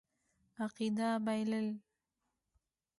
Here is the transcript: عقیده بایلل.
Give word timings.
عقیده 0.65 1.09
بایلل. 1.25 1.67